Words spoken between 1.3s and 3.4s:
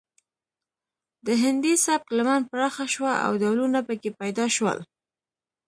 هندي سبک لمن پراخه شوه او